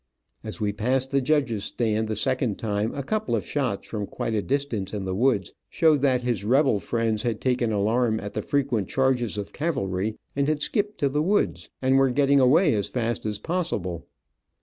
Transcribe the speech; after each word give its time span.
As 0.43 0.59
we 0.59 0.73
passed 0.73 1.11
the 1.11 1.21
judge's 1.21 1.63
stand 1.63 2.07
the 2.07 2.15
second 2.15 2.57
time 2.57 2.91
a 2.95 3.03
couple 3.03 3.35
of 3.35 3.45
shots 3.45 3.87
from 3.87 4.07
quite 4.07 4.33
a 4.33 4.41
distance 4.41 4.95
in 4.95 5.05
the 5.05 5.13
woods 5.13 5.53
showed 5.69 6.01
that 6.01 6.23
his 6.23 6.43
rebel 6.43 6.79
friends 6.79 7.21
had 7.21 7.39
taken 7.39 7.71
alarm 7.71 8.19
at 8.19 8.33
the 8.33 8.41
frequent 8.41 8.87
charges 8.89 9.37
of 9.37 9.53
cavalry, 9.53 10.17
and 10.35 10.47
had 10.47 10.63
skipped 10.63 10.97
to 11.01 11.07
the 11.09 11.21
woods 11.21 11.69
and 11.83 11.97
were 11.99 12.09
getting 12.09 12.39
away 12.39 12.73
as 12.73 12.87
fast 12.87 13.27
as 13.27 13.37
possible. 13.37 14.07